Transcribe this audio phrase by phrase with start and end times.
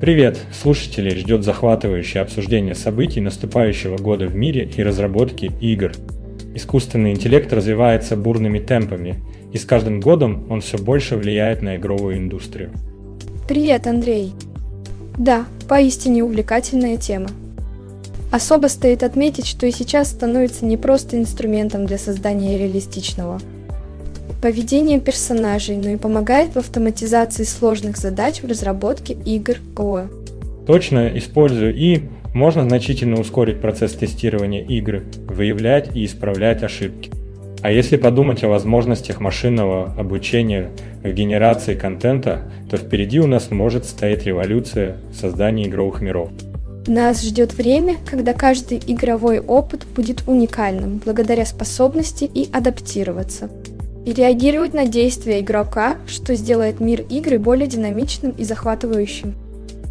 [0.00, 0.38] Привет!
[0.50, 5.92] Слушателей ждет захватывающее обсуждение событий наступающего года в мире и разработки игр.
[6.54, 12.16] Искусственный интеллект развивается бурными темпами, и с каждым годом он все больше влияет на игровую
[12.16, 12.70] индустрию.
[13.46, 14.32] Привет, Андрей!
[15.18, 17.28] Да, поистине увлекательная тема.
[18.32, 23.38] Особо стоит отметить, что и сейчас становится не просто инструментом для создания реалистичного–
[24.40, 30.08] поведение персонажей, но и помогает в автоматизации сложных задач в разработке игр КОА.
[30.66, 32.02] Точно, используя и
[32.34, 37.10] можно значительно ускорить процесс тестирования игры, выявлять и исправлять ошибки.
[37.62, 40.70] А если подумать о возможностях машинного обучения
[41.02, 46.30] в генерации контента, то впереди у нас может стоять революция создания игровых миров.
[46.86, 53.50] Нас ждет время, когда каждый игровой опыт будет уникальным благодаря способности и адаптироваться
[54.04, 59.34] и реагировать на действия игрока, что сделает мир игры более динамичным и захватывающим.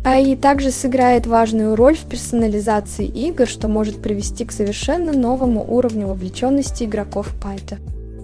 [0.05, 6.07] АИ также сыграет важную роль в персонализации игр, что может привести к совершенно новому уровню
[6.07, 7.77] вовлеченности игроков в Пайта.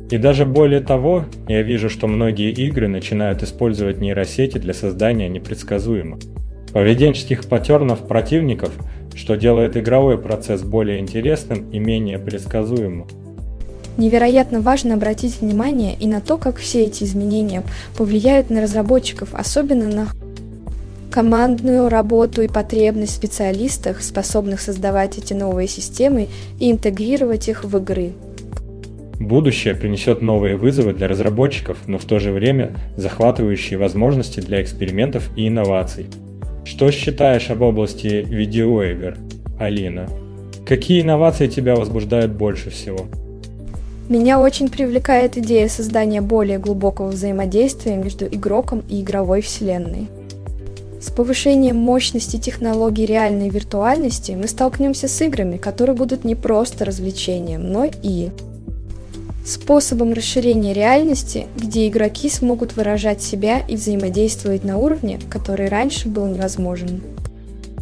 [0.09, 6.19] И даже более того, я вижу, что многие игры начинают использовать нейросети для создания непредсказуемых
[6.75, 8.73] поведенческих паттернов противников,
[9.15, 13.07] что делает игровой процесс более интересным и менее предсказуемым.
[13.97, 17.63] Невероятно важно обратить внимание и на то, как все эти изменения
[17.97, 20.07] повлияют на разработчиков, особенно на
[21.11, 26.27] командную работу и потребность в специалистах, способных создавать эти новые системы
[26.59, 28.11] и интегрировать их в игры.
[29.17, 35.29] Будущее принесет новые вызовы для разработчиков, но в то же время захватывающие возможности для экспериментов
[35.37, 36.07] и инноваций.
[36.65, 39.17] Что считаешь об области видеоигр,
[39.57, 40.09] Алина?
[40.67, 43.05] Какие инновации тебя возбуждают больше всего?
[44.07, 50.09] Меня очень привлекает идея создания более глубокого взаимодействия между игроком и игровой вселенной.
[51.01, 57.71] С повышением мощности технологий реальной виртуальности мы столкнемся с играми, которые будут не просто развлечением,
[57.71, 58.29] но и
[59.43, 66.27] способом расширения реальности, где игроки смогут выражать себя и взаимодействовать на уровне, который раньше был
[66.27, 67.01] невозможен.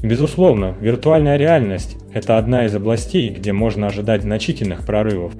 [0.02, 5.34] Безусловно, виртуальная реальность– это одна из областей, где можно ожидать значительных прорывов.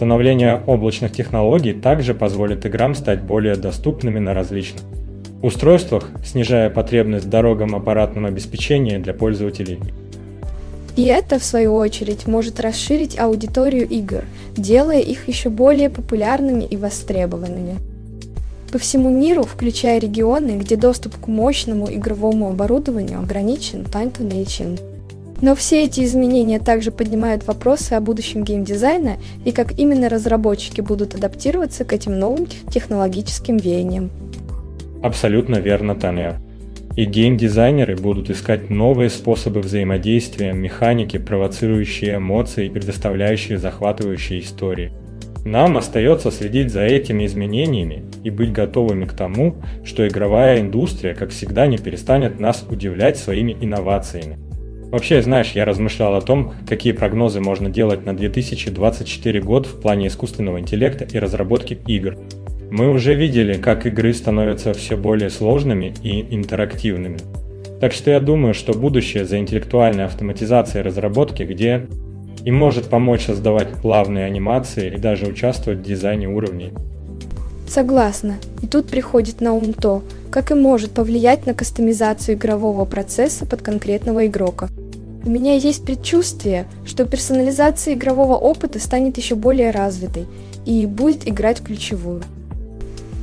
[0.00, 4.80] Становление облачных технологий также позволит играм стать более доступными на различных
[5.42, 9.78] устройствах, снижая потребность в дорогом аппаратном обеспечении для пользователей.
[10.96, 14.24] И это, в свою очередь, может расширить аудиторию игр,
[14.56, 17.76] делая их еще более популярными и востребованными.
[18.72, 24.80] По всему миру, включая регионы, где доступ к мощному игровому оборудованию ограничен, Tanto Nation
[25.40, 31.14] но все эти изменения также поднимают вопросы о будущем геймдизайна и как именно разработчики будут
[31.14, 34.10] адаптироваться к этим новым технологическим веяниям.
[35.02, 36.40] Абсолютно верно, Таня.
[36.96, 44.92] И геймдизайнеры будут искать новые способы взаимодействия, механики, провоцирующие эмоции и предоставляющие захватывающие истории.
[45.44, 51.30] Нам остается следить за этими изменениями и быть готовыми к тому, что игровая индустрия, как
[51.30, 54.49] всегда, не перестанет нас удивлять своими инновациями.
[54.90, 60.08] Вообще, знаешь, я размышлял о том, какие прогнозы можно делать на 2024 год в плане
[60.08, 62.16] искусственного интеллекта и разработки игр.
[62.70, 67.18] Мы уже видели, как игры становятся все более сложными и интерактивными.
[67.80, 71.86] Так что я думаю, что будущее за интеллектуальной автоматизацией разработки, где
[72.44, 76.72] и может помочь создавать плавные анимации и даже участвовать в дизайне уровней.
[77.68, 78.36] Согласна.
[78.62, 83.62] И тут приходит на ум то, как и может повлиять на кастомизацию игрового процесса под
[83.62, 84.68] конкретного игрока.
[85.24, 90.26] У меня есть предчувствие, что персонализация игрового опыта станет еще более развитой
[90.64, 92.22] и будет играть ключевую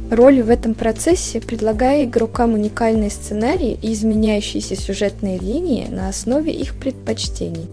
[0.09, 6.75] роль в этом процессе, предлагая игрокам уникальные сценарии и изменяющиеся сюжетные линии на основе их
[6.75, 7.67] предпочтений.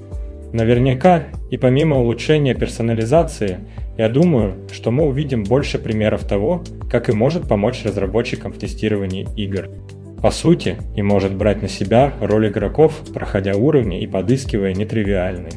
[0.53, 3.59] Наверняка, и помимо улучшения персонализации,
[3.99, 9.27] я думаю, что мы увидим больше примеров того, как и может помочь разработчикам в тестировании
[9.37, 9.69] игр.
[10.25, 15.53] По сути, и может брать на себя роль игроков, проходя уровни и подыскивая нетривиальные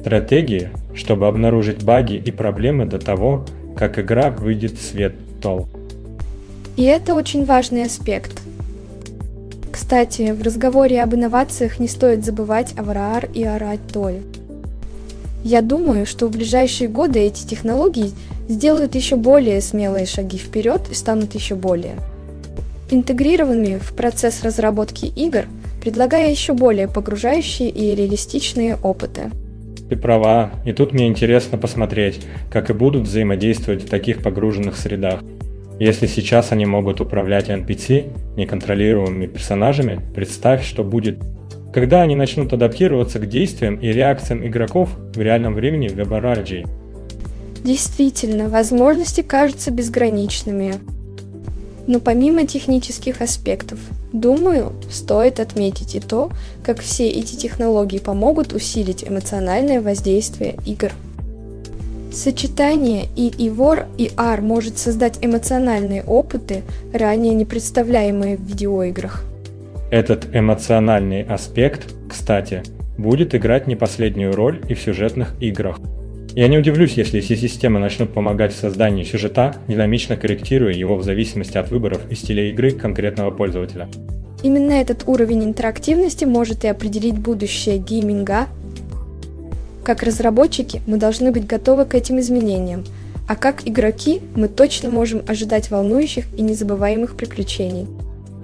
[0.00, 5.66] стратегии, чтобы обнаружить баги и проблемы до того, как игра выйдет в свет тол.
[6.76, 8.42] И это очень важный аспект.
[9.70, 14.20] Кстати, в разговоре об инновациях не стоит забывать о ВРАР и о РАТОЛе.
[15.42, 18.10] Я думаю, что в ближайшие годы эти технологии
[18.46, 21.96] сделают еще более смелые шаги вперед и станут еще более
[22.92, 25.46] интегрированными в процесс разработки игр,
[25.80, 29.30] предлагая еще более погружающие и реалистичные опыты.
[29.88, 35.20] Ты права, и тут мне интересно посмотреть, как и будут взаимодействовать в таких погруженных средах.
[35.78, 41.18] Если сейчас они могут управлять NPC, неконтролируемыми персонажами, представь, что будет,
[41.74, 46.68] когда они начнут адаптироваться к действиям и реакциям игроков в реальном времени в WebRRG.
[47.64, 50.74] Действительно, возможности кажутся безграничными.
[51.86, 53.78] Но помимо технических аспектов,
[54.12, 56.30] думаю, стоит отметить и то,
[56.62, 60.92] как все эти технологии помогут усилить эмоциональное воздействие игр.
[62.12, 66.62] Сочетание и ИВОР и AR может создать эмоциональные опыты,
[66.92, 69.24] ранее не представляемые в видеоиграх.
[69.90, 72.62] Этот эмоциональный аспект, кстати,
[72.98, 75.80] будет играть не последнюю роль и в сюжетных играх.
[76.34, 81.02] Я не удивлюсь, если все системы начнут помогать в создании сюжета, динамично корректируя его в
[81.02, 83.88] зависимости от выборов и стиля игры конкретного пользователя.
[84.42, 88.48] Именно этот уровень интерактивности может и определить будущее гейминга
[89.84, 92.84] как разработчики мы должны быть готовы к этим изменениям,
[93.26, 97.88] а как игроки мы точно можем ожидать волнующих и незабываемых приключений.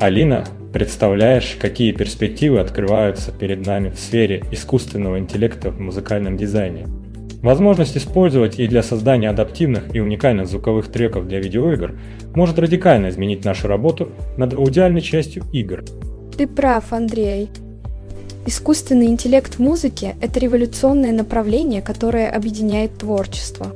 [0.01, 6.87] Алина, представляешь, какие перспективы открываются перед нами в сфере искусственного интеллекта в музыкальном дизайне?
[7.43, 11.97] Возможность использовать и для создания адаптивных и уникальных звуковых треков для видеоигр
[12.35, 15.85] может радикально изменить нашу работу над аудиальной частью игр.
[16.37, 17.49] Ты прав, Андрей.
[18.45, 23.69] Искусственный интеллект в музыке– это революционное направление, которое объединяет творчество.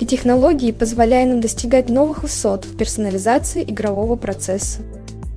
[0.00, 4.80] И технологии позволяют нам достигать новых высот в персонализации игрового процесса.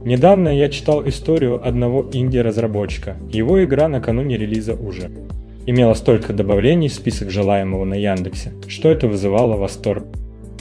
[0.05, 3.17] Недавно я читал историю одного инди-разработчика.
[3.29, 5.11] Его игра накануне релиза уже
[5.65, 10.05] имела столько добавлений в список желаемого на Яндексе, что это вызывало восторг.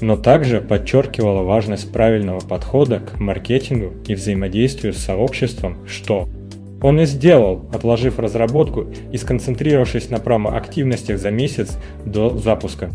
[0.00, 6.28] Но также подчеркивало важность правильного подхода к маркетингу и взаимодействию с сообществом, что
[6.82, 12.90] он и сделал, отложив разработку и сконцентрировавшись на промо-активностях за месяц до запуска.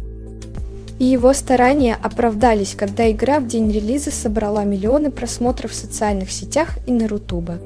[0.98, 6.78] И его старания оправдались, когда игра в день релиза собрала миллионы просмотров в социальных сетях
[6.88, 7.60] и на Рутубе.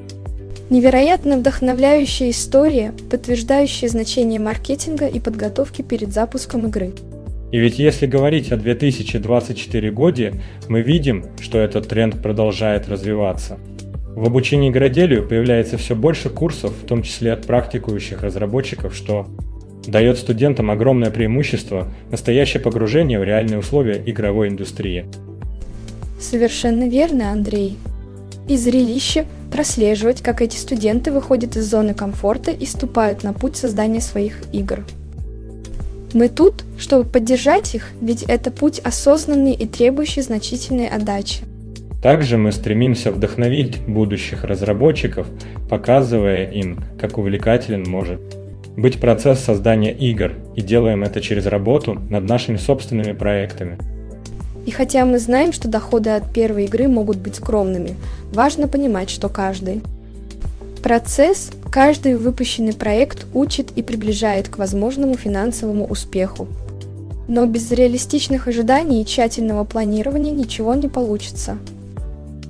[0.70, 6.92] Невероятно вдохновляющая история, подтверждающая значение маркетинга и подготовки перед запуском игры.
[7.52, 10.34] И ведь если говорить о 2024 годе,
[10.68, 13.58] мы видим, что этот тренд продолжает развиваться–
[14.14, 19.26] в обучении игроделию появляется все больше курсов, в том числе от практикующих разработчиков, что
[19.86, 25.06] дает студентам огромное преимущество, настоящее погружение в реальные условия игровой индустрии.
[26.18, 27.78] Совершенно верно, Андрей.
[28.50, 34.00] И зрелище прослеживать, как эти студенты выходят из зоны комфорта и ступают на путь создания
[34.00, 34.80] своих игр.
[36.14, 41.44] Мы тут, чтобы поддержать их, ведь это путь осознанный и требующий значительной отдачи.
[42.02, 45.28] Также мы стремимся вдохновить будущих разработчиков,
[45.68, 48.20] показывая им, как увлекателен может
[48.76, 53.78] быть процесс создания игр, и делаем это через работу над нашими собственными проектами.
[54.66, 57.96] И хотя мы знаем, что доходы от первой игры могут быть скромными,
[58.32, 59.82] важно понимать, что каждый
[60.82, 66.48] процесс, каждый выпущенный проект учит и приближает к возможному финансовому успеху.
[67.28, 71.58] Но без реалистичных ожиданий и тщательного планирования ничего не получится.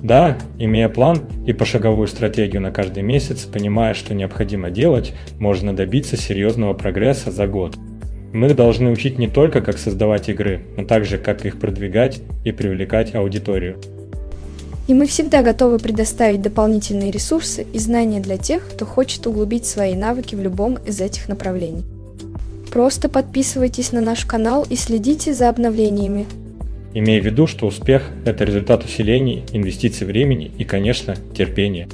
[0.01, 6.17] Да, имея план и пошаговую стратегию на каждый месяц, понимая, что необходимо делать, можно добиться
[6.17, 7.75] серьезного прогресса за год.
[8.33, 13.13] Мы должны учить не только, как создавать игры, но также, как их продвигать и привлекать
[13.13, 13.77] аудиторию.
[14.87, 19.95] И мы всегда готовы предоставить дополнительные ресурсы и знания для тех, кто хочет углубить свои
[19.95, 21.83] навыки в любом из этих направлений.
[22.71, 26.25] Просто подписывайтесь на наш канал и следите за обновлениями,
[26.93, 31.87] имея в виду, что успех– это результат усилений, инвестиций времени и, конечно, терпения.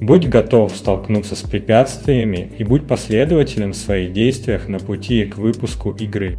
[0.00, 5.90] Будь готов столкнуться с препятствиями и будь последователен в своих действиях на пути к выпуску
[5.90, 6.38] игры.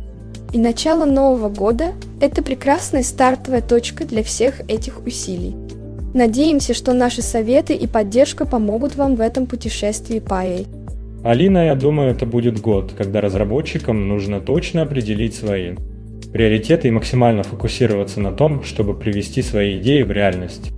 [0.51, 5.56] И начало Нового года– это прекрасная стартовая точка для всех этих усилий.
[6.15, 10.65] Надеемся, что наши советы и поддержка помогут вам в этом путешествии по EA.
[11.24, 15.75] Алина, я думаю, это будет год, когда разработчикам нужно точно определить свои
[16.34, 20.70] приоритеты и максимально фокусироваться на том, чтобы привести свои идеи в реальность.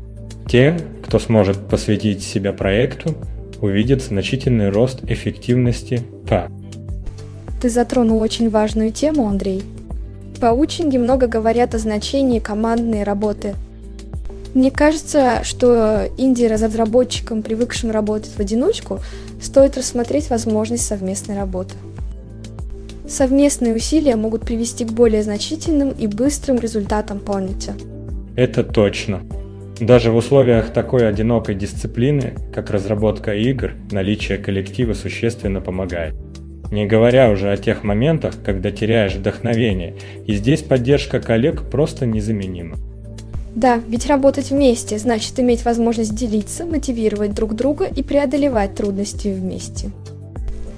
[0.53, 3.15] Те, кто сможет посвятить себя проекту,
[3.59, 6.47] увидят значительный рост эффективности П.
[7.59, 9.63] Ты затронул очень важную тему, Андрей.
[10.39, 13.55] Паучинги много говорят о значении командной работы.
[14.53, 18.99] Мне кажется, что инди-разработчикам, привыкшим работать в одиночку,
[19.41, 21.73] стоит рассмотреть возможность совместной работы.
[23.09, 27.73] Совместные усилия могут привести к более значительным и быстрым результатам, помните.
[28.35, 29.23] Это точно.
[29.79, 36.13] Даже в условиях такой одинокой дисциплины, как разработка игр, наличие коллектива существенно помогает.
[36.71, 42.77] Не говоря уже о тех моментах, когда теряешь вдохновение, и здесь поддержка коллег просто незаменима.
[43.55, 49.91] Да, ведь работать вместе значит иметь возможность делиться, мотивировать друг друга и преодолевать трудности вместе.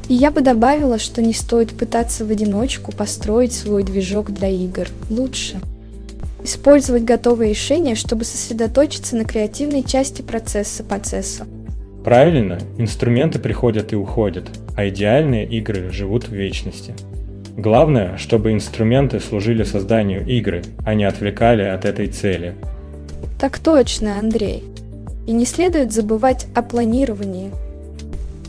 [0.07, 4.87] И я бы добавила, что не стоит пытаться в одиночку построить свой движок для игр.
[5.09, 5.61] Лучше
[6.45, 11.45] использовать готовые решения, чтобы сосредоточиться на креативной части процесса процесса.
[12.03, 14.45] Правильно, инструменты приходят и уходят,
[14.77, 16.93] а идеальные игры живут в вечности.
[17.57, 22.53] Главное, чтобы инструменты служили созданию игры, а не отвлекали от этой цели.
[23.39, 24.63] Так точно, Андрей.
[25.25, 27.51] И не следует забывать о планировании.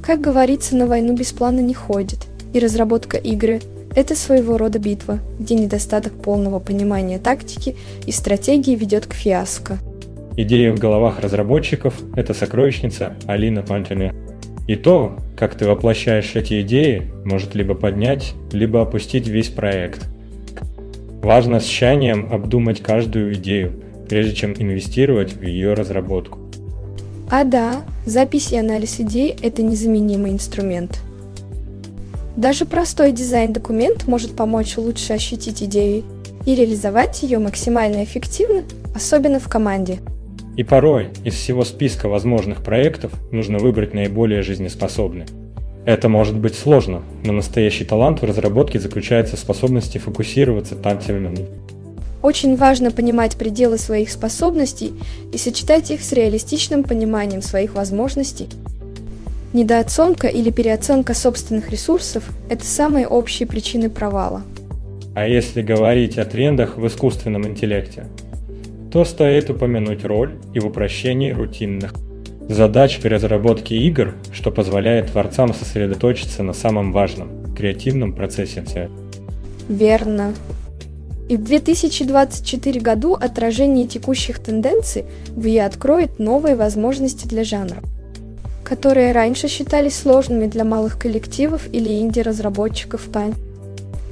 [0.02, 3.60] Как говорится, на войну без плана не ходит, и разработка игры–
[3.96, 7.76] это своего рода битва, где недостаток полного понимания тактики
[8.06, 9.78] и стратегии ведет к фиаско.
[10.36, 14.12] Идея в головах разработчиков– это сокровищница Алина Пантене.
[14.68, 20.06] И то, как ты воплощаешь эти идеи, может либо поднять, либо опустить весь проект.
[21.22, 23.72] Важно с тщанием обдумать каждую идею,
[24.10, 26.38] прежде чем инвестировать в ее разработку.
[27.30, 31.00] А да, запись и анализ идей– это незаменимый инструмент.
[32.36, 36.04] Даже простой дизайн-документ может помочь лучше ощутить идею
[36.44, 38.62] и реализовать ее максимально эффективно,
[38.94, 39.98] особенно в команде–
[40.56, 45.26] и порой из всего списка возможных проектов нужно выбрать наиболее жизнеспособный.
[45.84, 51.32] Это может быть сложно, но настоящий талант в разработке заключается в способности фокусироваться тактильно.
[52.22, 54.94] Очень важно понимать пределы своих способностей
[55.32, 58.48] и сочетать их с реалистичным пониманием своих возможностей.
[59.56, 64.42] Недооценка или переоценка собственных ресурсов– это самые общие причины провала.
[65.14, 68.04] А если говорить о трендах в искусственном интеллекте,
[68.92, 71.94] то стоит упомянуть роль и в упрощении рутинных
[72.50, 78.90] задач при разработке игр, что позволяет творцам сосредоточиться на самом важном– креативном процессе все.
[79.70, 80.34] Верно.
[81.30, 87.82] И в 2024 году отражение текущих тенденций в откроет новые возможности для жанра,
[88.66, 93.34] которые раньше считались сложными для малых коллективов или инди-разработчиков Тань.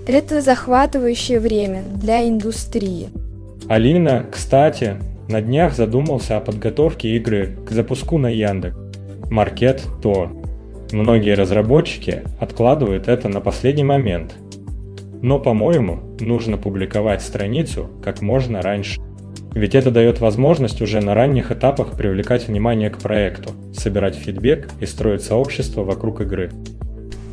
[0.06, 3.08] Это захватывающее время для индустрии–
[3.66, 4.96] Алина, кстати,
[5.28, 8.76] на днях задумался о подготовке игры к запуску на Яндекс.
[9.30, 10.36] Маркет Тор.
[10.92, 14.34] Многие разработчики откладывают это на последний момент.
[15.22, 19.00] Но, по-моему, нужно публиковать страницу как можно раньше.
[19.54, 24.86] Ведь это дает возможность уже на ранних этапах привлекать внимание к проекту, собирать фидбэк и
[24.86, 26.50] строить сообщество вокруг игры.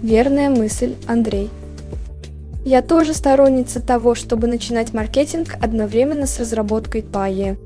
[0.04, 1.50] Верная мысль, Андрей.
[2.64, 7.58] Я тоже сторонница того, чтобы начинать маркетинг одновременно с разработкой ПАЕ.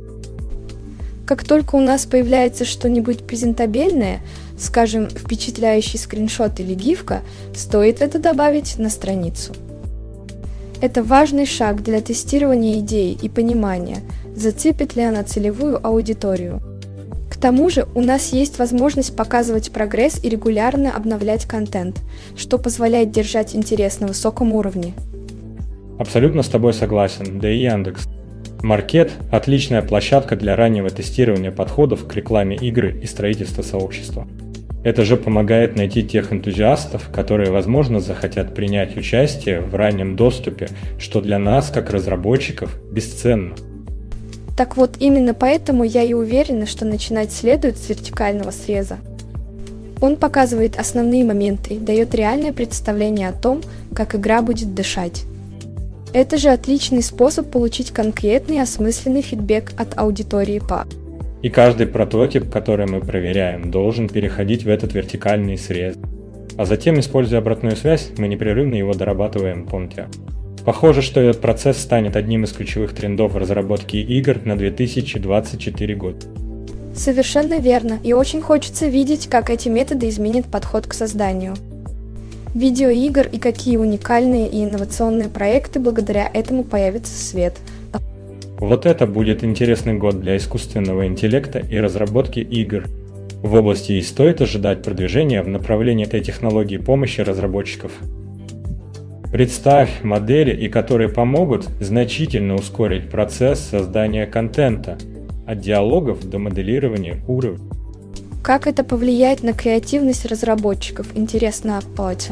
[1.25, 4.21] Как только у нас появляется что-нибудь презентабельное,
[4.57, 7.21] скажем, впечатляющий скриншот или гифка,
[7.53, 9.53] стоит это добавить на страницу.
[10.81, 14.00] Это важный шаг для тестирования идей и понимания,
[14.36, 16.62] зацепит ли она целевую аудиторию.
[17.30, 22.01] К тому же у нас есть возможность показывать прогресс и регулярно обновлять контент,
[22.36, 24.94] что позволяет держать интерес на высоком уровне.
[26.00, 28.08] Абсолютно с тобой согласен, да и Яндекс.
[28.62, 34.27] Маркет– отличная площадка для раннего тестирования подходов к рекламе игры и строительства сообщества.
[34.84, 41.22] Это же помогает найти тех энтузиастов, которые, возможно, захотят принять участие в раннем доступе, что
[41.22, 43.56] для нас, как разработчиков, бесценно.
[44.55, 48.97] Так вот, именно поэтому я и уверена, что начинать следует с вертикального среза.
[50.01, 53.62] Он показывает основные моменты, дает реальное представление о том,
[53.93, 55.24] как игра будет дышать.
[56.13, 60.85] Это же отличный способ получить конкретный осмысленный фидбэк от аудитории по.
[61.41, 65.97] И каждый прототип, который мы проверяем, должен переходить в этот вертикальный срез.
[66.57, 70.07] А затем, используя обратную связь, мы непрерывно его дорабатываем, помните.
[70.65, 76.25] Похоже, что этот процесс станет одним из ключевых трендов в разработке игр на 2024 год.
[76.95, 81.53] Совершенно верно, и очень хочется видеть, как эти методы изменят подход к созданию.
[82.55, 87.57] Видеоигр и какие уникальные и инновационные проекты благодаря этому появятся в свет.
[88.57, 92.86] Вот это будет интересный год для искусственного интеллекта и разработки игр.
[93.43, 97.91] В области и стоит ожидать продвижения в направлении этой технологии помощи разработчиков.
[99.36, 104.98] Представь модели, и которые помогут значительно ускорить процесс создания контента,
[105.46, 107.60] от диалогов до моделирования уровня.
[108.42, 112.32] Как это повлияет на креативность разработчиков, интересно Апати.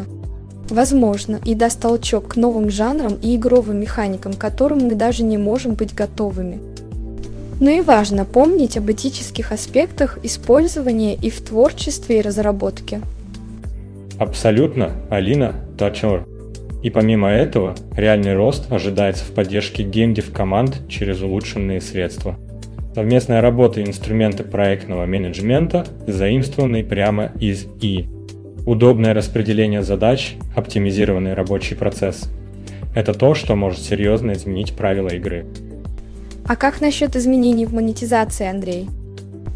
[0.69, 5.37] Возможно, и даст толчок к новым жанрам и игровым механикам, к которым мы даже не
[5.37, 6.59] можем быть готовыми.
[7.59, 13.01] Но и важно помнить об этических аспектах использования и в творчестве и разработке.
[14.17, 16.32] Абсолютно, Алина Тачер.
[16.83, 22.37] И помимо этого, реальный рост ожидается в поддержке геймдев команд через улучшенные средства.
[22.93, 28.07] Совместная работа и инструменты проектного менеджмента заимствованы прямо из И.
[28.65, 32.29] Удобное распределение задач, оптимизированный рабочий процесс.
[32.93, 35.45] Это то, что может серьезно изменить правила игры.
[36.45, 38.89] А как насчет изменений в монетизации, Андрей?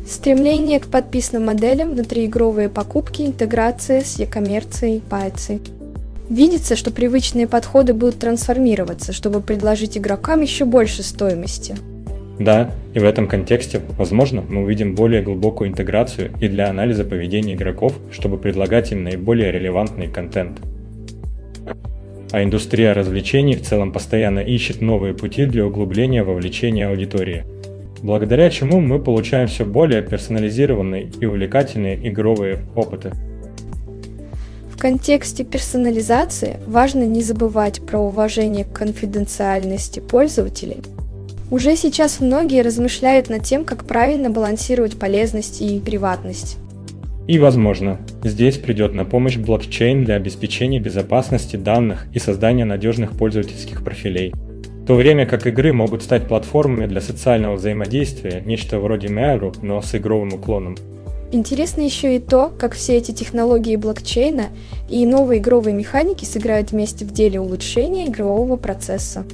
[0.08, 5.60] Стремление к подписанным моделям, внутриигровые покупки, интеграция с e-коммерцией, пайцы.
[6.30, 11.76] Видится, что привычные подходы будут трансформироваться, чтобы предложить игрокам еще больше стоимости–
[12.40, 17.56] да, и в этом контексте, возможно, мы увидим более глубокую интеграцию и для анализа поведения
[17.56, 20.60] игроков, чтобы предлагать им наиболее релевантный контент.
[22.32, 27.44] А индустрия развлечений в целом постоянно ищет новые пути для углубления вовлечения аудитории,
[28.04, 33.14] благодаря чему мы получаем все более персонализированные и увлекательные игровые опыты.
[34.78, 40.78] В контексте персонализации важно не забывать про уважение к конфиденциальности пользователей–
[41.50, 46.58] уже сейчас многие размышляют над тем, как правильно балансировать полезность и приватность.
[47.26, 53.84] И, возможно, здесь придет на помощь блокчейн для обеспечения безопасности данных и создания надежных пользовательских
[53.84, 54.34] профилей.
[54.34, 59.82] В то время как игры могут стать платформами для социального взаимодействия, нечто вроде Meru, но
[59.82, 60.76] с игровым уклоном.
[61.32, 64.46] Интересно еще и то, как все эти технологии блокчейна
[64.90, 69.26] и новые игровые механики сыграют вместе в деле улучшения игрового процесса.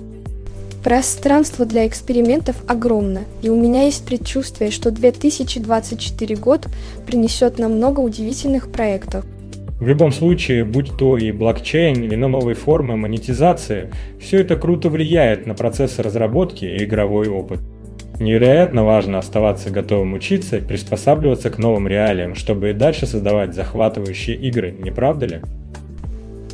[0.83, 6.67] Пространство для экспериментов огромно, и у меня есть предчувствие, что 2024 год
[7.05, 9.24] принесет нам много удивительных проектов.
[9.79, 15.46] В любом случае, будь то и блокчейн или новые формы монетизации, все это круто влияет
[15.46, 17.59] на процесс разработки и игровой опыт.
[18.24, 24.38] Невероятно важно оставаться готовым учиться и приспосабливаться к новым реалиям, чтобы и дальше создавать захватывающие
[24.38, 25.42] игры, не правда ли?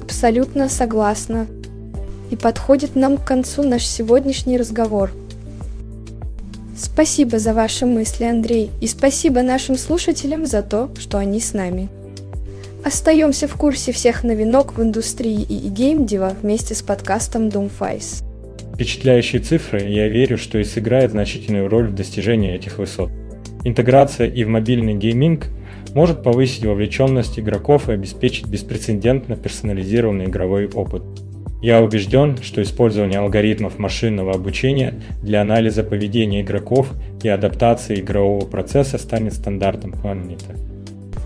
[0.01, 1.45] Абсолютно согласна.
[2.31, 5.11] И подходит нам к концу наш сегодняшний разговор.
[6.75, 11.87] Спасибо за ваши мысли, Андрей, и спасибо нашим слушателям за то, что они с нами.
[12.83, 18.23] Остаемся в курсе всех новинок в индустрии и геймдева вместе с подкастом Doomface.
[18.79, 23.11] Впечатляющие цифры, я верю, что и сыграет значительную роль в достижении этих высот.
[23.65, 25.47] Интеграция и в мобильный гейминг
[25.93, 31.03] может повысить вовлеченность игроков и обеспечить беспрецедентно персонализированный игровой опыт.
[31.61, 38.97] Я убежден, что использование алгоритмов машинного обучения для анализа поведения игроков и адаптации игрового процесса
[38.97, 40.55] станет стандартом планеты.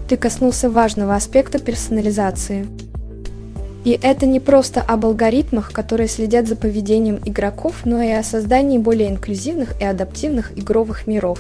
[0.10, 2.66] Ты коснулся важного аспекта персонализации.
[3.84, 8.78] И это не просто об алгоритмах, которые следят за поведением игроков, но и о создании
[8.78, 11.40] более инклюзивных и адаптивных игровых миров.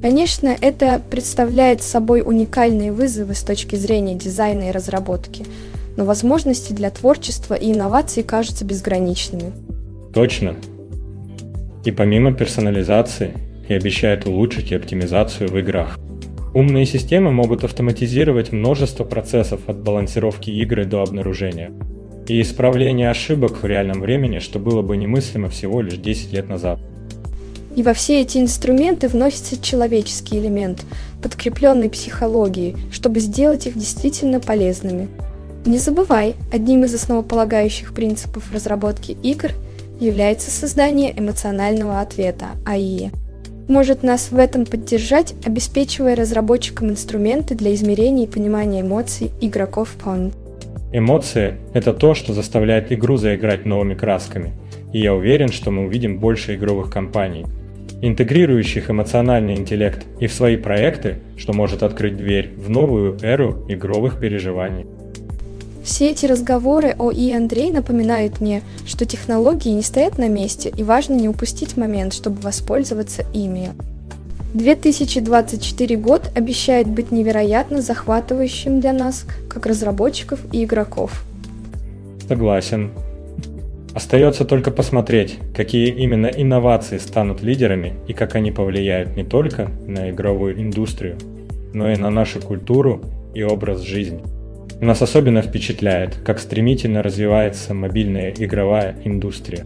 [0.00, 5.44] Конечно, это представляет собой уникальные вызовы с точки зрения дизайна и разработки–
[5.96, 9.52] но возможности для творчества и инноваций кажутся безграничными.
[10.12, 10.56] Точно.
[11.84, 13.32] И помимо персонализации,
[13.68, 15.98] и обещает улучшить и оптимизацию в играх.
[16.56, 21.70] Умные системы могут автоматизировать множество процессов от балансировки игры до обнаружения
[22.28, 26.80] и исправления ошибок в реальном времени, что было бы немыслимо всего лишь 10 лет назад.
[27.76, 30.86] И во все эти инструменты вносится человеческий элемент,
[31.22, 35.08] подкрепленный психологией, чтобы сделать их действительно полезными–
[35.66, 39.50] не забывай, одним из основополагающих принципов разработки игр
[39.98, 43.10] является создание эмоционального ответа, АИ.
[43.68, 50.32] Может нас в этом поддержать, обеспечивая разработчикам инструменты для измерения и понимания эмоций игроков Pond.
[50.92, 54.52] Эмоции– это то, что заставляет игру заиграть новыми красками,
[54.92, 57.44] и я уверен, что мы увидим больше игровых компаний,
[58.02, 64.20] интегрирующих эмоциональный интеллект и в свои проекты, что может открыть дверь в новую эру игровых
[64.20, 64.86] переживаний.
[65.86, 70.82] Все эти разговоры о И Андрей напоминают мне, что технологии не стоят на месте и
[70.82, 73.70] важно не упустить момент, чтобы воспользоваться ими.
[74.52, 81.22] 2024 год обещает быть невероятно захватывающим для нас, как разработчиков и игроков.
[82.26, 82.90] Согласен.
[83.94, 90.10] Остается только посмотреть, какие именно инновации станут лидерами и как они повлияют не только на
[90.10, 91.16] игровую индустрию,
[91.72, 93.02] но и на нашу культуру
[93.34, 94.35] и образ жизни.
[94.80, 99.64] Нас особенно впечатляет, как стремительно развивается мобильная игровая индустрия.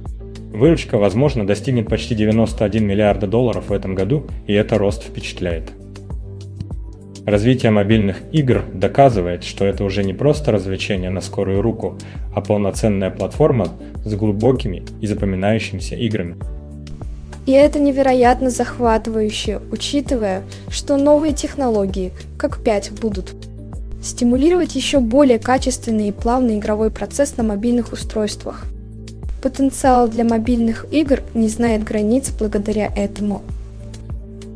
[0.53, 5.73] Выручка, возможно, достигнет почти 91 миллиарда долларов в этом году, и это рост впечатляет.
[7.27, 11.99] Развитие мобильных игр доказывает, что это уже не просто развлечение на скорую руку,
[12.33, 13.69] а полноценная платформа
[14.05, 16.37] с глубокими и запоминающимися играми.
[17.47, 23.35] И это невероятно захватывающе, учитывая, что новые технологии, как 5, будут
[24.03, 28.65] стимулировать еще более качественный и плавный игровой процесс на мобильных устройствах.
[29.43, 33.43] Потенциал для мобильных игр не знает границ благодаря этому.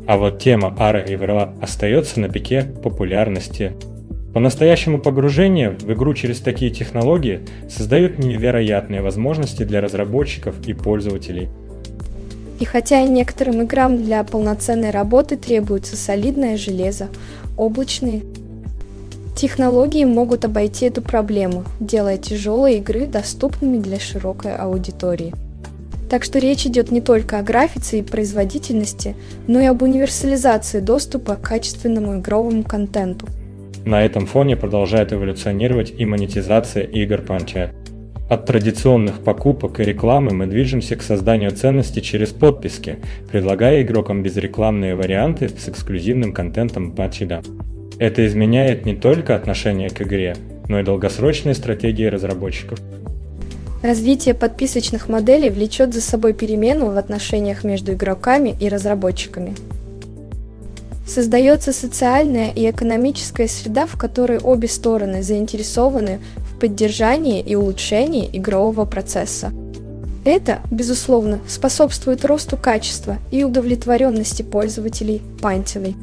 [0.07, 3.73] А вот тема Ара и Верла остается на пике популярности.
[4.35, 11.49] По-настоящему погружение в игру через такие технологии создают невероятные возможности для разработчиков и пользователей.
[12.61, 17.09] И хотя некоторым играм для полноценной работы требуется солидное железо,
[17.57, 18.23] облачные
[19.35, 25.35] технологии могут обойти эту проблему, делая тяжелые игры доступными для широкой аудитории.
[26.11, 29.17] Так что речь идет не только о графике и производительности,
[29.47, 33.27] но и об универсализации доступа к качественному игровому контенту.
[33.85, 37.73] На этом фоне продолжает эволюционировать и монетизация игр Panchat.
[38.31, 44.95] От традиционных покупок и рекламы мы движемся к созданию ценности через подписки, предлагая игрокам безрекламные
[44.95, 47.43] варианты с эксклюзивным контентом Pachiда.
[47.99, 50.37] Это изменяет не только отношение к игре,
[50.69, 52.81] но и долгосрочные стратегии разработчиков.
[53.83, 59.55] Развитие подписочных моделей влечет за собой перемену в отношениях между игроками и разработчиками.
[61.07, 68.87] Создается социальная и экономическая среда, в которой обе стороны заинтересованы в поддержании и улучшении игрового
[68.87, 69.53] процесса.
[70.25, 75.95] Это, безусловно, способствует росту качества и удовлетворенности пользователей Пантелей.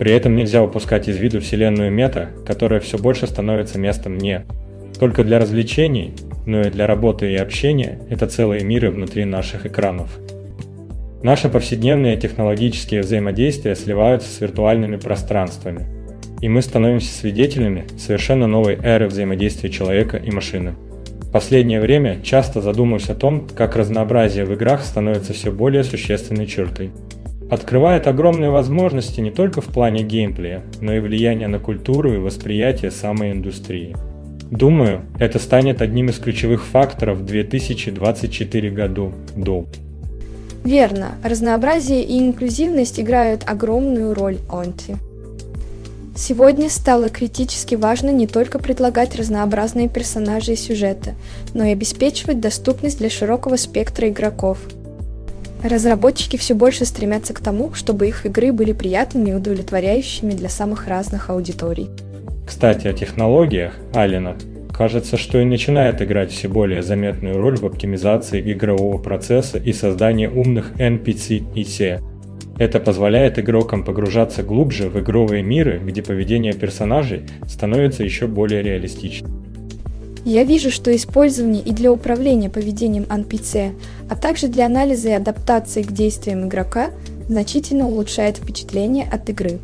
[0.00, 4.46] При этом нельзя упускать из виду вселенную мета, которая все больше становится местом не
[4.98, 6.14] только для развлечений,
[6.46, 10.08] но и для работы и общения это целые миры внутри наших экранов.
[11.22, 15.84] Наши повседневные технологические взаимодействия сливаются с виртуальными пространствами,
[16.40, 20.76] и мы становимся свидетелями совершенно новой эры взаимодействия человека и машины.
[21.20, 26.46] В последнее время часто задумываюсь о том, как разнообразие в играх становится все более существенной
[26.46, 26.90] чертой.
[27.50, 32.92] Открывает огромные возможности не только в плане геймплея, но и влияние на культуру и восприятие
[32.92, 33.96] самой индустрии.
[34.50, 39.64] Думаю, это станет одним из ключевых факторов в 2024 году до.
[40.64, 44.96] Верно, разнообразие и инклюзивность играют огромную роль Онти.
[46.14, 51.14] Сегодня стало критически важно не только предлагать разнообразные персонажи и сюжеты,
[51.54, 54.58] но и обеспечивать доступность для широкого спектра игроков.
[55.62, 60.88] Разработчики все больше стремятся к тому, чтобы их игры были приятными и удовлетворяющими для самых
[60.88, 61.88] разных аудиторий.
[62.46, 64.36] Кстати, о технологиях Алина
[64.72, 70.26] кажется, что и начинает играть все более заметную роль в оптимизации игрового процесса и создании
[70.26, 72.00] умных NPC и C.
[72.58, 79.39] Это позволяет игрокам погружаться глубже в игровые миры, где поведение персонажей становится еще более реалистичным.
[80.24, 83.72] Я вижу, что использование и для управления поведением NPC,
[84.08, 86.90] а также для анализа и адаптации к действиям игрока
[87.28, 89.58] значительно улучшает впечатление от игры.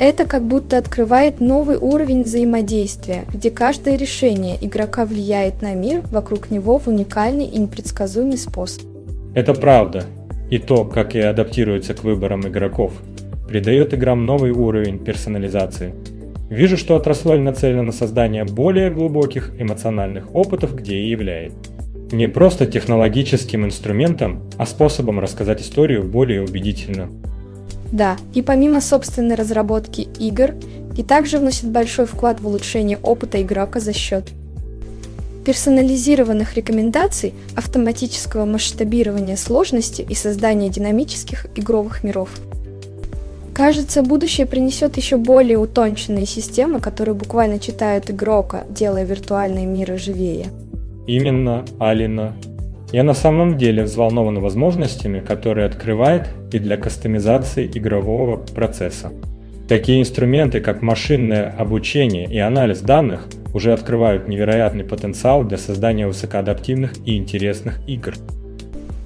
[0.00, 6.50] Это как будто открывает новый уровень взаимодействия, где каждое решение игрока влияет на мир вокруг
[6.50, 8.82] него в уникальный и непредсказуемый способ.
[9.34, 10.04] Это правда.
[10.50, 12.92] И то, как и адаптируется к выборам игроков,
[13.48, 15.94] придает играм новый уровень персонализации.
[16.50, 21.58] Вижу, что отрасль нацелена на создание более глубоких эмоциональных опытов, где и является.
[22.10, 27.10] Не просто технологическим инструментом, а способом рассказать историю более убедительно.
[27.92, 30.54] Да, и помимо собственной разработки игр,
[30.96, 34.24] и также вносит большой вклад в улучшение опыта игрока за счет
[35.48, 42.28] персонализированных рекомендаций, автоматического масштабирования сложности и создания динамических игровых миров.
[43.58, 50.46] Кажется, будущее принесет еще более утонченные системы, которые буквально читают игрока, делая виртуальные миры живее.
[51.08, 52.36] Именно, Алина,
[52.92, 59.10] я на самом деле взволнован возможностями, которые открывает и для кастомизации игрового процесса.
[59.68, 66.92] Такие инструменты, как машинное обучение и анализ данных, уже открывают невероятный потенциал для создания высокоадаптивных
[67.04, 68.14] и интересных игр.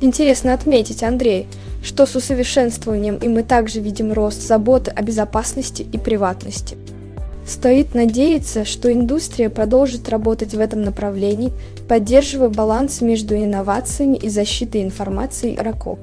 [0.02, 1.46] Интересно отметить, Андрей,
[1.80, 6.76] что с усовершенствованием и мы также видим рост заботы о безопасности и приватности.
[7.46, 11.52] Стоит надеяться, что индустрия продолжит работать в этом направлении,
[11.88, 16.00] поддерживая баланс между инновациями и защитой информации игроков.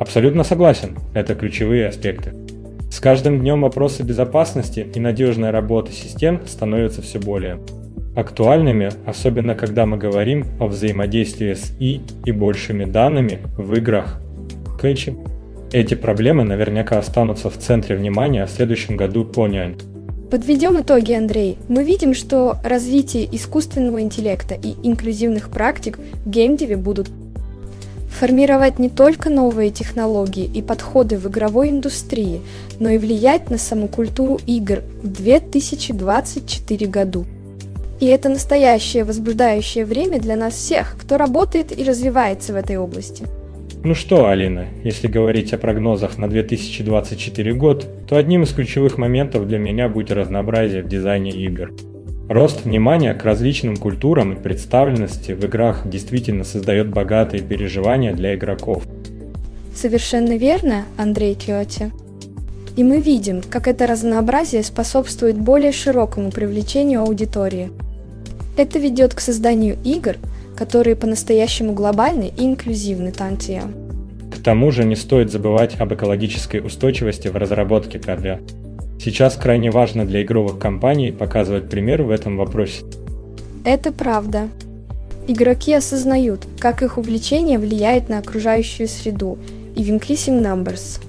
[0.00, 2.32] Абсолютно согласен, это ключевые аспекты.
[2.90, 7.58] С каждым днем вопросы безопасности и надежной работы систем становятся все более
[8.14, 14.20] актуальными, особенно когда мы говорим о взаимодействии с И и большими данными в играх.
[14.80, 15.16] Кэчи.
[15.72, 19.76] Эти проблемы наверняка останутся в центре внимания в следующем году по нянь.
[20.30, 21.58] Подведем итоги, Андрей.
[21.68, 27.08] Мы видим, что развитие искусственного интеллекта и инклюзивных практик в геймдеве будут
[28.08, 32.40] формировать не только новые технологии и подходы в игровой индустрии,
[32.78, 37.26] но и влиять на саму культуру игр в 2024 году.
[38.00, 43.24] И это настоящее возбуждающее время для нас всех, кто работает и развивается в этой области.
[43.84, 49.46] Ну что, Алина, если говорить о прогнозах на 2024 год, то одним из ключевых моментов
[49.46, 51.70] для меня будет разнообразие в дизайне игр.
[52.28, 58.84] Рост внимания к различным культурам и представленности в играх действительно создает богатые переживания для игроков.
[59.74, 61.92] Совершенно верно, Андрей Киоти.
[62.76, 67.70] И мы видим, как это разнообразие способствует более широкому привлечению аудитории.
[68.56, 70.16] Это ведет к созданию игр,
[70.56, 73.62] которые по-настоящему глобальны и инклюзивны Тантия.
[74.32, 78.40] К тому же не стоит забывать об экологической устойчивости в разработке КД.
[79.00, 82.84] Сейчас крайне важно для игровых компаний показывать пример в этом вопросе.
[83.64, 84.48] Это правда.
[85.26, 89.38] Игроки осознают, как их увлечение влияет на окружающую среду,
[89.74, 91.00] и в Increasing Numbers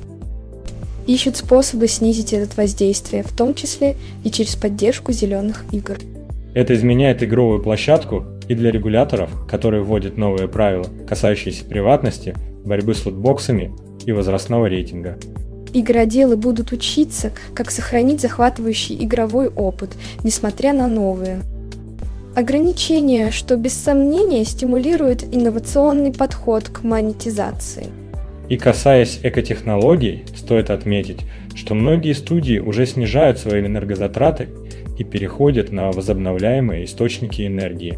[1.07, 5.97] ищут способы снизить это воздействие, в том числе и через поддержку зеленых игр.
[6.53, 13.05] Это изменяет игровую площадку и для регуляторов, которые вводят новые правила, касающиеся приватности, борьбы с
[13.05, 13.73] лутбоксами
[14.05, 15.17] и возрастного рейтинга.
[15.73, 19.91] Игроделы будут учиться, как сохранить захватывающий игровой опыт,
[20.23, 21.41] несмотря на новые.
[22.35, 27.87] Ограничения, что без сомнения стимулирует инновационный подход к монетизации.
[28.49, 31.21] И касаясь экотехнологий, стоит отметить,
[31.55, 34.49] что многие студии уже снижают свои энергозатраты
[34.99, 37.97] и переходят на возобновляемые источники энергии.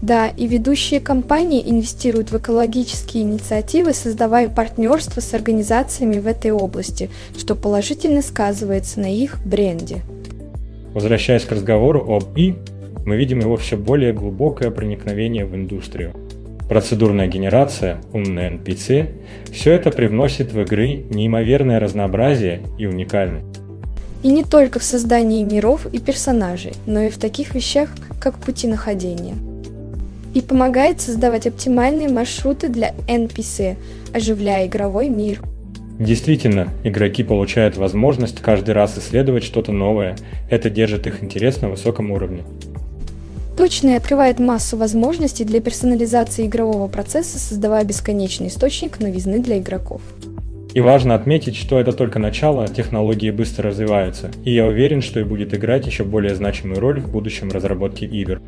[0.00, 7.08] Да, и ведущие компании инвестируют в экологические инициативы, создавая партнерство с организациями в этой области,
[7.38, 10.02] что положительно сказывается на их бренде.
[10.92, 12.56] Возвращаясь к разговору об И,
[13.06, 16.12] мы видим его все более глубокое проникновение в индустрию.
[16.72, 19.10] Процедурная генерация, умные NPC–
[19.52, 23.60] все это привносит в игры неимоверное разнообразие и уникальность.
[24.22, 28.68] И не только в создании миров и персонажей, но и в таких вещах, как пути
[28.68, 29.34] находения.
[30.32, 33.76] И помогает создавать оптимальные маршруты для NPC,
[34.14, 35.42] оживляя игровой мир.
[35.98, 40.16] Действительно, игроки получают возможность каждый раз исследовать что-то новое.
[40.48, 42.44] Это держит их интерес на высоком уровне.
[43.56, 50.00] Точно и открывает массу возможностей для персонализации игрового процесса, создавая бесконечный источник новизны для игроков.
[50.74, 55.24] И важно отметить, что это только начало, технологии быстро развиваются, и я уверен, что и
[55.24, 58.40] будет играть еще более значимую роль в будущем разработке игр.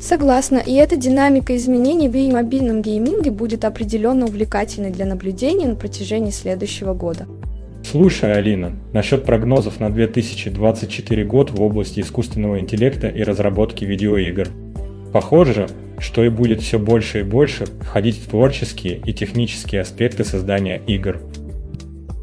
[0.00, 6.30] Согласна, и эта динамика изменений в мобильном гейминге будет определенно увлекательной для наблюдения на протяжении
[6.30, 7.26] следующего года.
[7.84, 14.48] Слушай, Алина, насчет прогнозов на 2024 год в области искусственного интеллекта и разработки видеоигр.
[15.12, 15.68] Похоже,
[15.98, 21.20] что и будет все больше и больше входить в творческие и технические аспекты создания игр.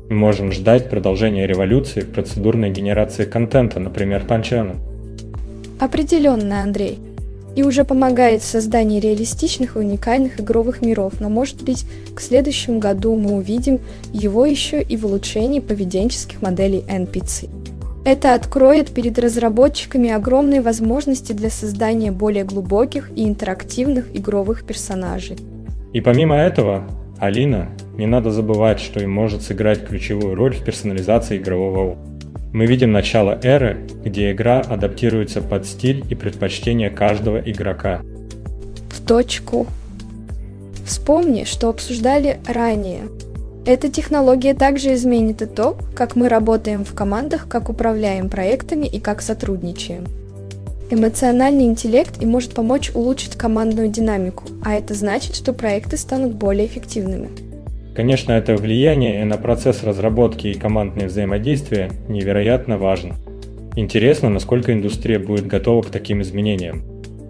[0.10, 4.76] Мы можем ждать продолжения революции в процедурной генерации контента, например, Панчана.
[5.80, 6.98] Определенно, Андрей.
[7.56, 11.86] И уже помогает в создании реалистичных и уникальных игровых миров, но может быть
[12.16, 13.80] к следующему году мы увидим
[14.14, 17.50] его еще и в улучшении поведенческих моделей NPC.
[18.04, 25.38] Это откроет перед разработчиками огромные возможности для создания более глубоких и интерактивных игровых персонажей.
[25.94, 26.88] И помимо этого,
[27.20, 32.11] Алина, не надо забывать, что и может сыграть ключевую роль в персонализации игрового опыта.
[32.54, 38.02] Мы видим начало эры, где игра адаптируется под стиль и предпочтения каждого игрока.
[38.90, 39.68] В точку.
[40.86, 43.04] Вспомни, что обсуждали ранее.
[43.66, 49.00] Эта технология также изменит и то, как мы работаем в командах, как управляем проектами и
[49.00, 50.06] как сотрудничаем.
[50.90, 56.66] Эмоциональный интеллект и может помочь улучшить командную динамику, а это значит, что проекты станут более
[56.66, 57.30] эффективными.
[57.94, 63.16] Конечно, это влияние на процесс разработки и командное взаимодействие невероятно важно.
[63.76, 66.84] Интересно, насколько индустрия будет готова к таким изменениям.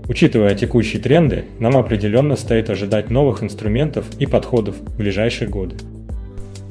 [0.07, 5.75] Учитывая текущие тренды, нам определенно стоит ожидать новых инструментов и подходов в ближайшие годы.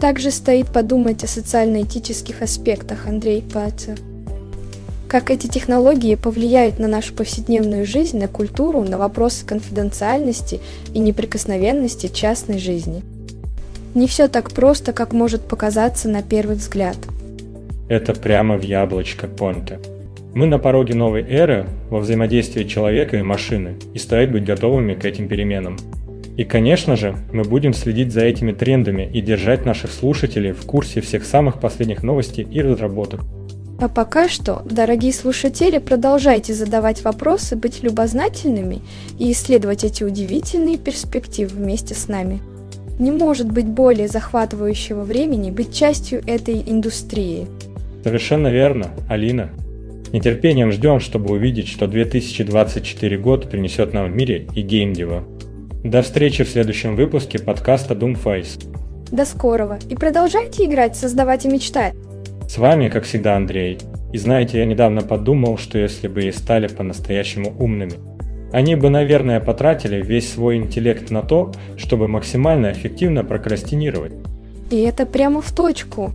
[0.00, 3.98] Также стоит подумать о социально-этических аспектах, Андрей Патер.
[5.08, 10.60] Как эти технологии повлияют на нашу повседневную жизнь, на культуру, на вопросы конфиденциальности
[10.94, 13.02] и неприкосновенности частной жизни.
[13.94, 16.96] Не все так просто, как может показаться на первый взгляд.
[17.88, 19.80] Это прямо в яблочко понта.
[20.32, 25.04] Мы на пороге новой эры во взаимодействии человека и машины, и стоит быть готовыми к
[25.04, 25.76] этим переменам.
[26.36, 31.00] И, конечно же, мы будем следить за этими трендами и держать наших слушателей в курсе
[31.00, 33.22] всех самых последних новостей и разработок.
[33.80, 38.82] А пока что, дорогие слушатели, продолжайте задавать вопросы, быть любознательными
[39.18, 42.40] и исследовать эти удивительные перспективы вместе с нами.
[43.00, 47.46] Не может быть более захватывающего времени быть частью этой индустрии.
[48.04, 49.48] Совершенно верно, Алина.
[50.12, 55.24] Нетерпением ждем, чтобы увидеть, что 2024 год принесет нам в мире и геймдева.
[55.82, 58.66] До встречи в следующем выпуске подкаста Doomface.
[59.10, 61.94] До скорого и продолжайте играть, создавать и мечтать.
[62.50, 63.78] С вами, как всегда, Андрей.
[64.12, 67.94] И знаете, я недавно подумал, что если бы и стали по-настоящему умными,
[68.52, 74.12] они бы, наверное, потратили весь свой интеллект на то, чтобы максимально эффективно прокрастинировать.
[74.70, 76.12] И это прямо в точку.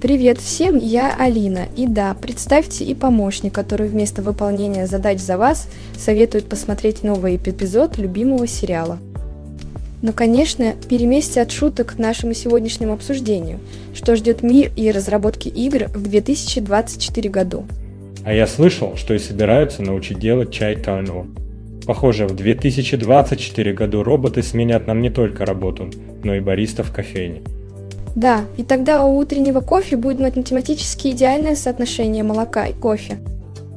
[0.00, 1.66] Привет всем, я Алина.
[1.76, 7.98] И да, представьте и помощник, который вместо выполнения задач за вас советует посмотреть новый эпизод
[7.98, 8.98] любимого сериала.
[10.00, 13.58] Но, конечно, переместьте от шуток к нашему сегодняшнему обсуждению,
[13.92, 17.64] что ждет мир и разработки игр в 2024 году.
[18.28, 21.28] А я слышал, что и собираются научить делать чай Тайну.
[21.86, 25.88] Похоже, в 2024 году роботы сменят нам не только работу,
[26.22, 27.40] но и бариста в кофейне.
[28.14, 33.16] Да, и тогда у утреннего кофе будет математически идеальное соотношение молока и кофе.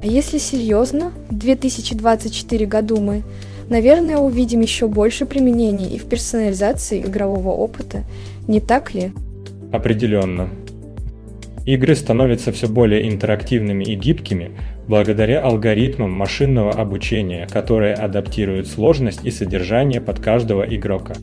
[0.03, 3.23] А если серьезно, в 2024 году мы
[3.69, 8.03] наверное, увидим еще больше применений и в персонализации игрового опыта,
[8.49, 9.13] не так ли?
[9.71, 10.49] Определенно.
[11.65, 14.51] Игры становятся все более интерактивными и гибкими
[14.87, 21.13] благодаря алгоритмам машинного обучения, которые адаптируют сложность и содержание под каждого игрока.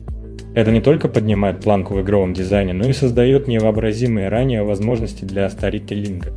[0.55, 5.49] Это не только поднимает планку в игровом дизайне, но и создает невообразимые ранее возможности для
[5.49, 6.33] старителлинга.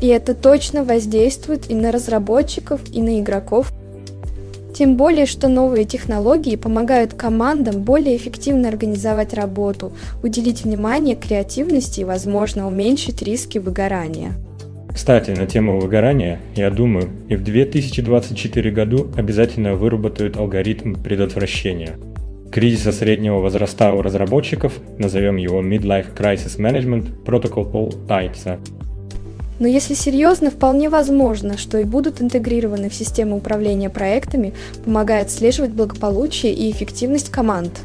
[0.00, 3.72] И это точно воздействует и на разработчиков, и на игроков,
[4.74, 12.04] тем более, что новые технологии помогают командам более эффективно организовать работу, уделить внимание креативности и,
[12.04, 14.32] возможно, уменьшить риски выгорания.
[14.92, 21.96] Кстати, на тему выгорания, я думаю, и в 2024 году обязательно выработают алгоритм предотвращения.
[22.52, 28.60] Кризиса среднего возраста у разработчиков, назовем его Midlife Crisis Management Protocol Paul Тайца,
[29.58, 34.52] но если серьезно, вполне возможно, что и будут интегрированы в систему управления проектами,
[34.84, 37.80] помогая отслеживать благополучие и эффективность команд.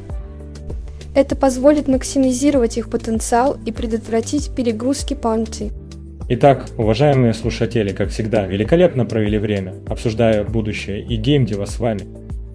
[1.15, 5.71] Это позволит максимизировать их потенциал и предотвратить перегрузки панти.
[6.29, 12.01] Итак, уважаемые слушатели, как всегда, великолепно провели время, обсуждая будущее и геймдева с вами.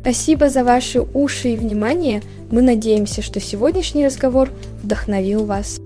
[0.00, 2.22] Спасибо за ваши уши и внимание.
[2.50, 4.50] Мы надеемся, что сегодняшний разговор
[4.83, 5.81] вдохновил вас.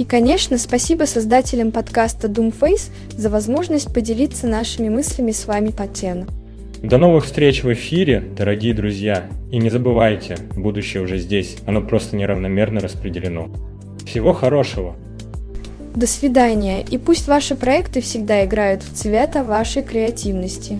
[0.00, 6.24] И, конечно, спасибо создателям подкаста Doomface за возможность поделиться нашими мыслями с вами по теме.
[6.82, 9.28] До новых встреч в эфире, дорогие друзья.
[9.50, 13.50] И не забывайте, будущее уже здесь, оно просто неравномерно распределено.
[14.06, 14.96] Всего хорошего!
[15.94, 20.78] До свидания, и пусть ваши проекты всегда играют в цвета вашей креативности.